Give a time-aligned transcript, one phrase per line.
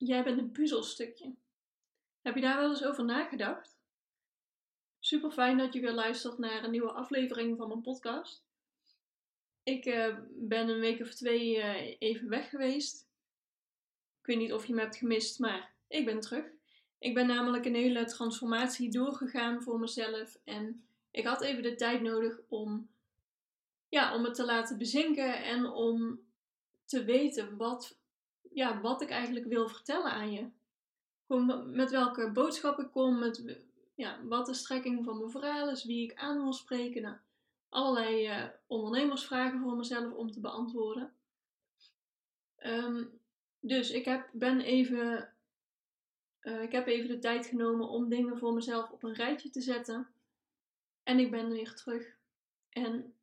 [0.00, 1.34] Jij bent een puzzelstukje.
[2.20, 3.78] Heb je daar wel eens over nagedacht?
[4.98, 8.44] Super fijn dat je weer luistert naar een nieuwe aflevering van mijn podcast.
[9.62, 13.08] Ik uh, ben een week of twee uh, even weg geweest.
[14.20, 16.44] Ik weet niet of je me hebt gemist, maar ik ben terug.
[16.98, 22.02] Ik ben namelijk een hele transformatie doorgegaan voor mezelf en ik had even de tijd
[22.02, 22.90] nodig om,
[23.88, 26.20] ja, om het te laten bezinken en om
[26.84, 27.99] te weten wat
[28.52, 30.48] ja, wat ik eigenlijk wil vertellen aan je.
[31.26, 33.58] Gewoon met welke boodschap ik kom, met
[33.94, 37.02] ja, wat de strekking van mijn verhaal is, wie ik aan wil spreken.
[37.02, 37.16] Nou,
[37.68, 41.12] allerlei uh, ondernemersvragen voor mezelf om te beantwoorden.
[42.64, 43.20] Um,
[43.60, 45.34] dus ik heb, ben even,
[46.42, 49.60] uh, ik heb even de tijd genomen om dingen voor mezelf op een rijtje te
[49.60, 50.08] zetten.
[51.02, 52.16] En ik ben weer terug.
[52.68, 53.14] En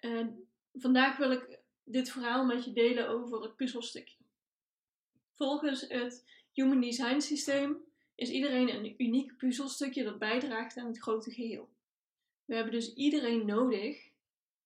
[0.00, 0.26] uh,
[0.72, 1.57] vandaag wil ik
[1.88, 4.16] dit verhaal met je delen over het puzzelstukje.
[5.34, 7.76] Volgens het Human Design systeem
[8.14, 11.68] is iedereen een uniek puzzelstukje dat bijdraagt aan het grote geheel.
[12.44, 14.10] We hebben dus iedereen nodig,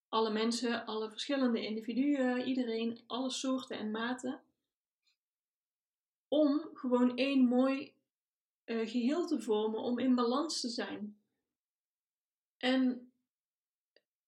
[0.09, 4.43] alle mensen, alle verschillende individuen, iedereen, alle soorten en maten,
[6.29, 7.95] om gewoon één mooi
[8.65, 11.17] uh, geheel te vormen, om in balans te zijn.
[12.57, 13.13] En,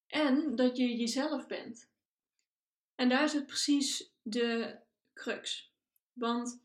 [0.06, 1.92] en dat je jezelf bent.
[2.94, 4.78] En daar zit precies de
[5.14, 5.72] crux.
[6.12, 6.62] Want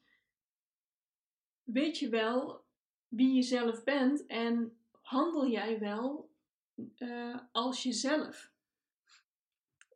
[1.64, 2.66] weet je wel
[3.08, 6.30] wie je zelf bent en handel jij wel
[6.98, 8.52] uh, als jezelf?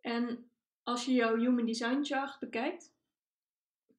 [0.02, 0.50] En
[0.84, 2.94] als je jouw Human Design Chart bekijkt,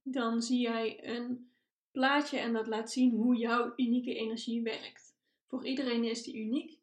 [0.02, 1.50] dan zie jij een
[1.90, 5.16] plaatje en dat laat zien hoe jouw unieke energie werkt.
[5.46, 6.78] Voor iedereen is die uniek,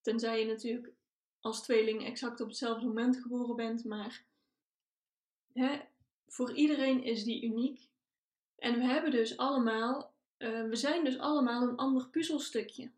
[0.00, 0.92] tenzij je natuurlijk
[1.40, 4.24] als tweeling exact op hetzelfde moment geboren bent, maar
[6.26, 7.88] voor iedereen is die uniek.
[8.56, 12.90] En we hebben dus allemaal, uh, we zijn dus allemaal een ander puzzelstukje.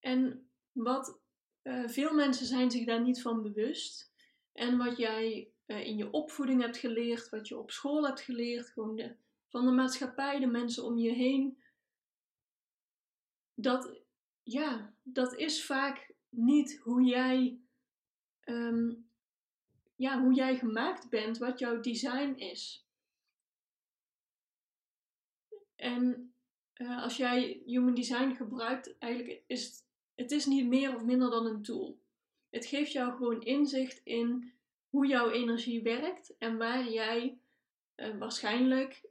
[0.00, 1.18] En wat
[1.62, 4.12] uh, veel mensen zijn zich daar niet van bewust.
[4.52, 8.68] En wat jij uh, in je opvoeding hebt geleerd, wat je op school hebt geleerd,
[8.68, 9.16] gewoon
[9.48, 11.58] van de maatschappij, de mensen om je heen.
[13.54, 14.00] Dat,
[14.42, 17.60] ja, dat is vaak niet hoe jij
[18.44, 19.08] um,
[19.96, 22.86] ja, hoe jij gemaakt bent, wat jouw design is.
[25.76, 26.34] En
[26.74, 29.84] uh, als jij Human Design gebruikt, eigenlijk is het,
[30.14, 31.98] het is niet meer of minder dan een tool.
[32.50, 34.52] Het geeft jou gewoon inzicht in
[34.88, 37.38] hoe jouw energie werkt en waar jij
[37.96, 39.08] uh, waarschijnlijk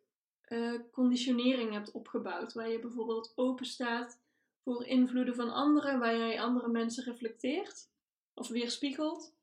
[0.48, 2.54] uh, conditionering hebt opgebouwd.
[2.54, 4.22] Waar je bijvoorbeeld open staat
[4.64, 7.90] voor invloeden van anderen, waar jij andere mensen reflecteert
[8.34, 9.35] of weerspiegelt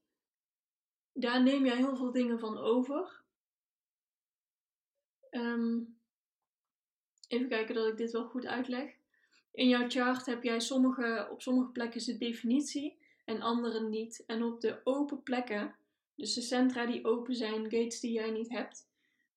[1.12, 3.20] daar neem jij heel veel dingen van over.
[5.30, 5.96] Um,
[7.28, 8.94] even kijken dat ik dit wel goed uitleg.
[9.52, 14.24] In jouw chart heb jij sommige, op sommige plekken de definitie en andere niet.
[14.26, 15.74] En op de open plekken,
[16.14, 18.88] dus de centra die open zijn, gates die jij niet hebt,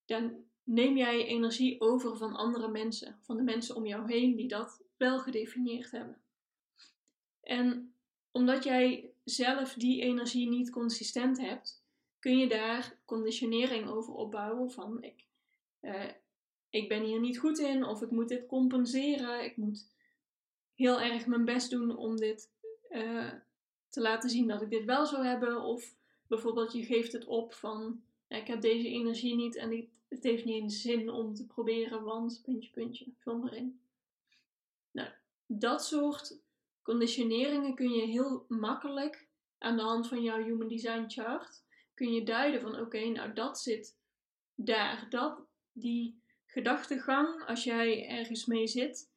[0.05, 4.47] dan neem jij energie over van andere mensen, van de mensen om jou heen die
[4.47, 6.17] dat wel gedefinieerd hebben.
[7.41, 7.93] En
[8.31, 11.83] omdat jij zelf die energie niet consistent hebt,
[12.19, 15.25] kun je daar conditionering over opbouwen van ik,
[15.81, 16.09] uh,
[16.69, 19.43] ik ben hier niet goed in of ik moet dit compenseren.
[19.43, 19.87] Ik moet
[20.73, 22.49] heel erg mijn best doen om dit
[22.91, 23.31] uh,
[23.89, 25.61] te laten zien dat ik dit wel zou hebben.
[25.61, 25.95] Of
[26.27, 30.61] bijvoorbeeld je geeft het op van ik heb deze energie niet en het heeft niet
[30.61, 33.79] eens zin om te proberen, want puntje, puntje, vul maar in.
[34.91, 35.09] Nou,
[35.45, 36.37] dat soort
[36.85, 39.27] conditioneringen kun je heel makkelijk
[39.57, 43.59] aan de hand van jouw Human Design Chart kun je duiden van oké, nou dat
[43.59, 43.97] zit
[44.55, 45.05] daar.
[45.09, 45.39] Dat,
[45.71, 49.11] die gedachtegang, als jij ergens mee zit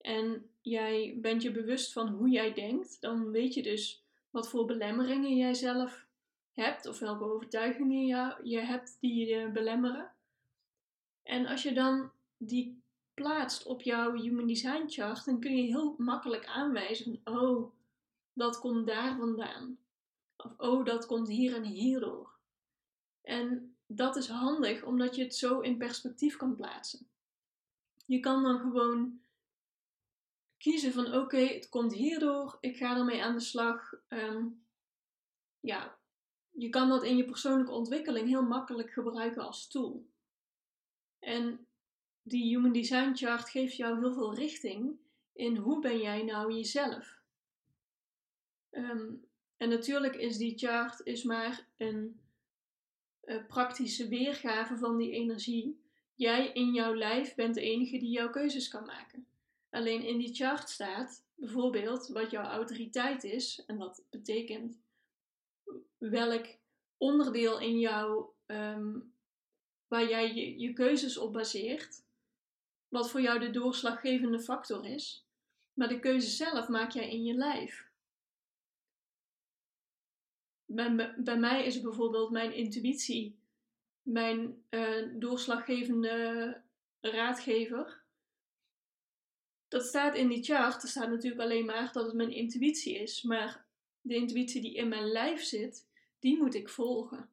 [0.00, 4.64] en jij bent je bewust van hoe jij denkt, dan weet je dus wat voor
[4.64, 6.06] belemmeringen jij zelf
[6.52, 10.12] hebt of welke overtuigingen je, je hebt die je belemmeren.
[11.22, 12.82] En als je dan die
[13.14, 17.72] plaatst op jouw Human Design chart, dan kun je heel makkelijk aanwijzen: oh,
[18.32, 19.78] dat komt daar vandaan.
[20.36, 22.32] Of oh, dat komt hier en hierdoor.
[23.22, 27.08] En dat is handig omdat je het zo in perspectief kan plaatsen.
[28.06, 29.20] Je kan dan gewoon
[30.56, 33.94] kiezen van oké, het komt hierdoor, ik ga ermee aan de slag.
[34.08, 34.46] Ehm,
[35.60, 35.98] ja,
[36.50, 40.06] je kan dat in je persoonlijke ontwikkeling heel makkelijk gebruiken als tool.
[41.18, 41.66] En
[42.26, 44.98] die Human Design Chart geeft jou heel veel richting
[45.32, 47.22] in hoe ben jij nou jezelf.
[48.70, 49.24] Um,
[49.56, 52.20] en natuurlijk is die chart is maar een
[53.24, 55.82] uh, praktische weergave van die energie.
[56.14, 59.26] Jij in jouw lijf bent de enige die jouw keuzes kan maken.
[59.70, 63.62] Alleen in die chart staat bijvoorbeeld wat jouw autoriteit is.
[63.66, 64.78] En dat betekent
[65.98, 66.46] welk
[66.96, 69.12] onderdeel in jou um,
[69.88, 72.03] waar jij je keuzes op baseert.
[72.94, 75.26] Wat voor jou de doorslaggevende factor is.
[75.72, 77.88] Maar de keuze zelf maak jij in je lijf.
[80.64, 83.38] Bij, mij is bijvoorbeeld mijn intuïtie
[84.02, 86.60] mijn uh, doorslaggevende
[87.00, 88.02] raadgever.
[89.68, 90.82] Dat staat in die chart.
[90.82, 93.22] Er staat natuurlijk alleen maar dat het mijn intuïtie is.
[93.22, 93.66] Maar
[94.00, 95.88] de intuïtie die in mijn lijf zit,
[96.18, 97.30] die moet ik volgen.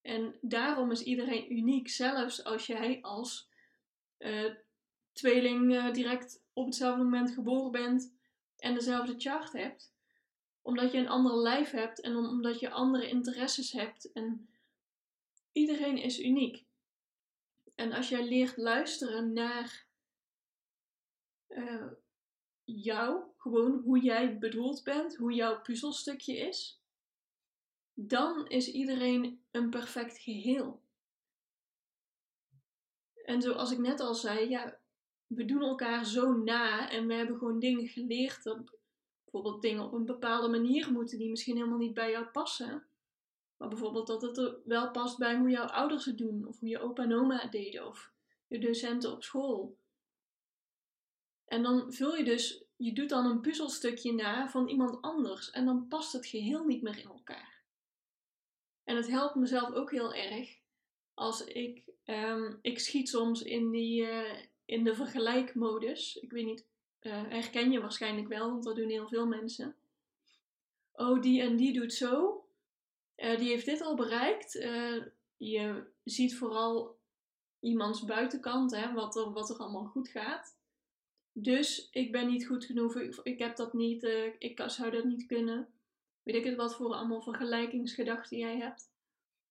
[0.00, 3.52] En daarom is iedereen uniek, zelfs als jij als
[4.24, 4.54] uh,
[5.12, 8.14] tweeling uh, direct op hetzelfde moment geboren bent
[8.56, 9.92] en dezelfde chart hebt.
[10.62, 14.12] Omdat je een ander lijf hebt en omdat je andere interesses hebt.
[14.12, 14.48] En
[15.52, 16.64] iedereen is uniek.
[17.74, 19.86] En als jij leert luisteren naar
[21.48, 21.86] uh,
[22.64, 26.82] jou, gewoon hoe jij bedoeld bent, hoe jouw puzzelstukje is,
[27.94, 30.83] dan is iedereen een perfect geheel.
[33.24, 34.78] En zoals ik net al zei, ja,
[35.26, 38.78] we doen elkaar zo na en we hebben gewoon dingen geleerd dat
[39.24, 42.86] bijvoorbeeld dingen op een bepaalde manier moeten die misschien helemaal niet bij jou passen.
[43.56, 46.68] Maar bijvoorbeeld dat het er wel past bij hoe jouw ouders het doen, of hoe
[46.68, 48.12] je opa en oma het deden, of
[48.46, 49.78] je docenten op school.
[51.44, 55.64] En dan vul je dus, je doet dan een puzzelstukje na van iemand anders en
[55.64, 57.62] dan past het geheel niet meer in elkaar.
[58.84, 60.62] En het helpt mezelf ook heel erg
[61.14, 64.32] als ik, um, ik schiet soms in, die, uh,
[64.64, 66.16] in de vergelijkmodus.
[66.16, 66.66] Ik weet niet,
[67.02, 69.76] uh, herken je waarschijnlijk wel, want dat doen heel veel mensen.
[70.92, 72.44] Oh, die en die doet zo.
[73.16, 74.52] Uh, die heeft dit al bereikt.
[75.36, 76.98] je ziet vooral
[77.60, 80.56] iemands buitenkant, hè, wat, er, wat er allemaal goed gaat.
[81.32, 84.02] Dus ik ben niet goed genoeg, ik, ik heb dat niet,
[84.38, 85.68] ik zou dat niet kunnen
[86.24, 88.90] weet ik het wat voor allemaal vergelijkingsgedachten jij hebt.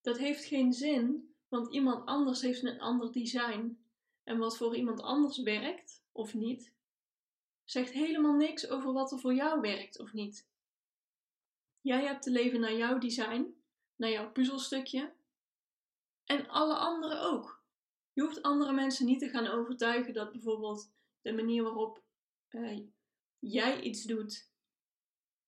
[0.00, 3.78] Dat heeft geen zin, want iemand anders heeft een ander design.
[4.22, 6.72] En wat voor iemand anders werkt, of niet,
[7.64, 10.48] zegt helemaal niks over wat er voor jou werkt of niet.
[11.80, 13.54] Jij hebt te leven naar jouw design,
[13.96, 15.12] naar jouw puzzelstukje.
[16.24, 17.62] En alle anderen ook.
[18.12, 20.92] Je hoeft andere mensen niet te gaan overtuigen dat bijvoorbeeld
[21.22, 22.02] de manier waarop
[22.50, 22.80] uh,
[23.38, 24.50] jij iets doet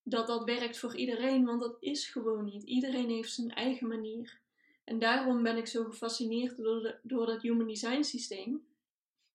[0.03, 2.63] dat dat werkt voor iedereen, want dat is gewoon niet.
[2.63, 4.45] Iedereen heeft zijn eigen manier.
[4.87, 8.67] En daarom ben ik zo gefascineerd door, door dat Human Design systeem,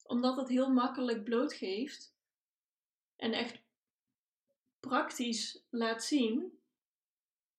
[0.03, 2.15] omdat het heel makkelijk blootgeeft
[3.15, 3.62] en echt
[4.80, 6.59] praktisch laat zien: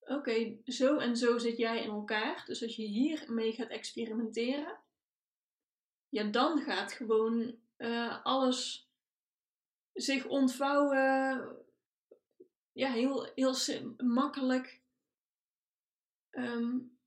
[0.01, 2.43] oké, zo en zo zit jij in elkaar.
[2.47, 4.79] Dus als je hiermee gaat experimenteren,
[6.09, 8.91] ja, dan gaat gewoon uh, alles
[9.93, 11.57] zich ontvouwen
[12.73, 13.55] ja, heel, heel
[13.97, 14.81] makkelijk.
[16.31, 17.01] Um,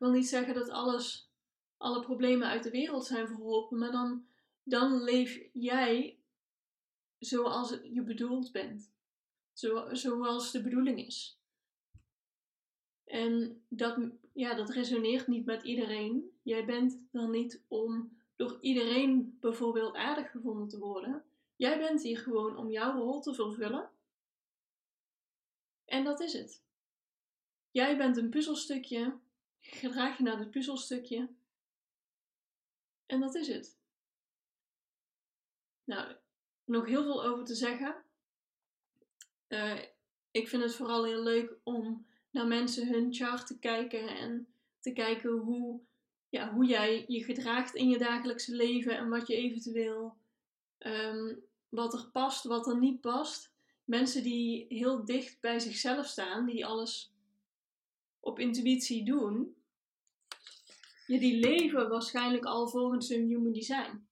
[0.00, 1.30] wil niet zeggen dat alles,
[1.76, 4.26] alle problemen uit de wereld zijn verholpen, maar dan,
[4.62, 6.18] dan leef jij
[7.18, 8.92] zoals je bedoeld bent.
[9.52, 11.38] Zo, zoals de bedoeling is.
[13.04, 13.98] En dat,
[14.32, 16.30] ja, dat resoneert niet met iedereen.
[16.42, 21.24] Jij bent er niet om door iedereen bijvoorbeeld aardig gevonden te worden.
[21.56, 23.90] Jij bent hier gewoon om jouw rol te vervullen
[25.90, 26.62] en dat is het.
[27.70, 29.18] Jij bent een puzzelstukje,
[29.74, 31.28] gedraag je naar het puzzelstukje.
[33.06, 33.78] En dat is het.
[35.84, 36.16] Nou,
[36.64, 38.04] nog heel veel over te zeggen.
[39.48, 39.82] Uh,
[40.30, 44.48] ik vind het vooral heel leuk om naar mensen hun chart te kijken en
[44.80, 45.80] te kijken hoe,
[46.28, 50.16] ja, hoe jij je gedraagt in je dagelijkse leven en wat je eventueel,
[50.78, 53.50] um, wat er past, wat er niet past
[53.90, 57.12] mensen die heel dicht bij zichzelf staan, die alles
[58.20, 59.56] op intuïtie doen,
[61.10, 64.08] ja, die leven waarschijnlijk al volgens hun human design.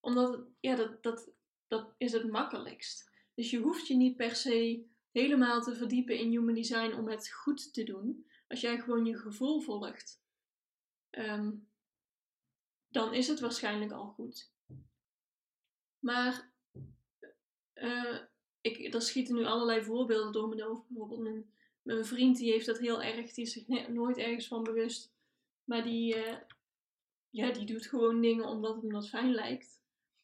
[0.00, 1.30] Omdat, ja, dat, dat,
[1.66, 3.10] dat is het makkelijkst.
[3.34, 7.32] Dus je hoeft je niet per se helemaal te verdiepen in human design om het
[7.32, 8.26] goed te doen.
[8.48, 10.22] als jij gewoon je gevoel volgt,
[11.10, 11.52] ehm,
[12.88, 14.52] dan is het waarschijnlijk al goed.
[15.98, 16.52] Maar
[17.74, 18.18] uh,
[18.60, 20.88] ik, er schieten nu allerlei voorbeelden door mijn hoofd.
[20.88, 21.50] Bijvoorbeeld mijn,
[21.82, 25.15] mijn vriend die heeft dat heel erg, die is zich nooit ergens van bewust.
[25.66, 26.36] Maar die, uh,
[27.30, 29.80] ja, die doet gewoon dingen omdat hem dat fijn lijkt.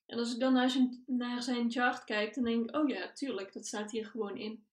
[0.07, 3.13] En als ik dan naar zijn, naar zijn chart kijk, dan denk ik, oh ja,
[3.13, 4.65] tuurlijk, dat staat hier gewoon in.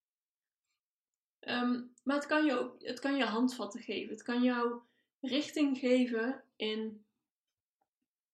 [1.40, 4.14] Um, maar het kan, je ook, het kan je handvatten geven.
[4.14, 4.80] Het kan jou
[5.20, 7.06] richting geven in,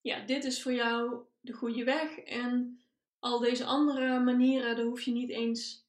[0.01, 2.17] ja, dit is voor jou de goede weg.
[2.17, 2.81] En
[3.19, 5.85] al deze andere manieren, daar hoef je niet eens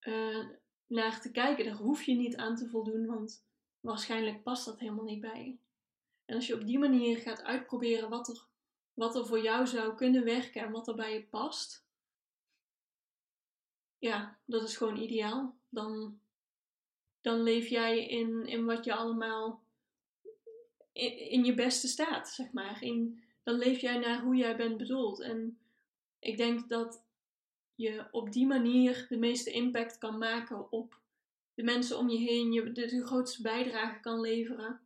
[0.00, 0.46] uh,
[0.86, 1.64] naar te kijken.
[1.64, 3.44] Daar hoef je niet aan te voldoen, want
[3.82, 5.56] waarschijnlijk past dat helemaal niet bij je.
[6.24, 8.44] En als je op die manier gaat uitproberen wat er,
[8.94, 11.84] wat er voor jou zou kunnen werken en wat er bij je past,
[13.98, 15.56] ja, dat is gewoon ideaal.
[15.68, 16.20] Dan,
[17.20, 19.62] dan leef jij in, in wat je allemaal
[20.92, 22.82] in, in je beste staat, zeg maar.
[22.82, 25.20] In, dan leef jij naar hoe jij bent bedoeld.
[25.20, 25.58] En
[26.18, 27.04] ik denk dat
[27.74, 31.00] je op die manier de meeste impact kan maken op
[31.54, 32.52] de mensen om je heen.
[32.52, 34.80] Je de, grootste bijdrage kan leveren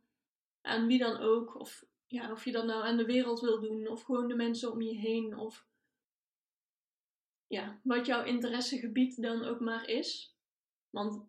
[0.61, 1.59] aan wie dan ook.
[1.59, 4.71] Of, ja, of je dat nou aan de wereld wil doen, of gewoon de mensen
[4.71, 5.37] om je heen.
[5.37, 5.65] Of
[7.47, 10.35] ja, wat jouw interessegebied dan ook maar is.
[10.89, 11.25] Want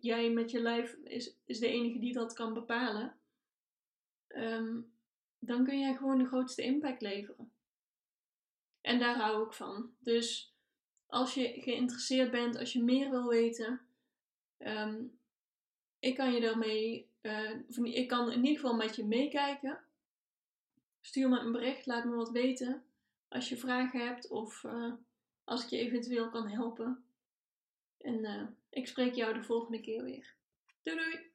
[0.00, 3.18] jij met je lijf is, is de enige die dat kan bepalen.
[4.26, 4.80] Ehm,
[5.38, 7.52] dan kun jij gewoon de grootste impact leveren.
[8.80, 9.94] En daar hou ik van.
[9.98, 10.53] Dus
[11.06, 13.80] als je geïnteresseerd bent, als je meer wil weten,
[14.58, 15.18] um,
[15.98, 17.50] ik kan je daarmee, uh,
[17.82, 19.84] ik kan in ieder geval met je meekijken.
[21.00, 22.84] Stuur me een bericht, laat me wat weten
[23.28, 24.92] als je vragen hebt of uh,
[25.44, 27.04] als ik je eventueel kan helpen.
[27.98, 30.34] En uh, ik spreek jou de volgende keer weer.
[30.82, 31.33] Doei doei!